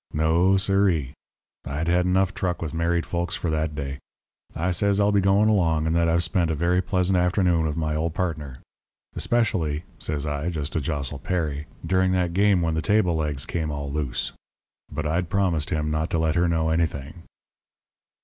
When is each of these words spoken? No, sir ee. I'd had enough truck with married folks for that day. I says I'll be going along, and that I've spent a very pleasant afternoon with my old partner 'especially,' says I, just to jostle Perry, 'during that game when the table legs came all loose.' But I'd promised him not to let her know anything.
No, 0.15 0.57
sir 0.57 0.89
ee. 0.89 1.13
I'd 1.63 1.87
had 1.87 2.07
enough 2.07 2.33
truck 2.33 2.59
with 2.59 2.73
married 2.73 3.05
folks 3.05 3.35
for 3.35 3.51
that 3.51 3.75
day. 3.75 3.99
I 4.55 4.71
says 4.71 4.99
I'll 4.99 5.11
be 5.11 5.21
going 5.21 5.47
along, 5.47 5.85
and 5.85 5.95
that 5.95 6.09
I've 6.09 6.23
spent 6.23 6.49
a 6.49 6.55
very 6.55 6.81
pleasant 6.81 7.19
afternoon 7.19 7.67
with 7.67 7.77
my 7.77 7.93
old 7.93 8.15
partner 8.15 8.61
'especially,' 9.15 9.83
says 9.99 10.25
I, 10.25 10.49
just 10.49 10.73
to 10.73 10.81
jostle 10.81 11.19
Perry, 11.19 11.67
'during 11.85 12.13
that 12.13 12.33
game 12.33 12.63
when 12.63 12.73
the 12.73 12.81
table 12.81 13.13
legs 13.15 13.45
came 13.45 13.69
all 13.69 13.91
loose.' 13.93 14.31
But 14.91 15.05
I'd 15.05 15.29
promised 15.29 15.69
him 15.69 15.91
not 15.91 16.09
to 16.09 16.17
let 16.17 16.33
her 16.33 16.47
know 16.49 16.69
anything. 16.69 17.21